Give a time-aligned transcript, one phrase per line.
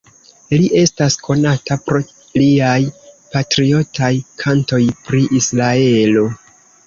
[0.59, 1.99] Li estas konata pro
[2.41, 2.79] liaj
[3.35, 4.11] patriotaj
[4.45, 4.81] kantoj
[5.11, 6.27] pri Israelo.